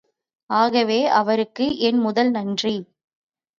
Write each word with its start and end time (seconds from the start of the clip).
ஆகவே 0.49 1.07
அவருக்கு 1.11 1.77
என் 1.79 1.97
முதல் 1.97 2.31
நன்றி. 2.31 2.75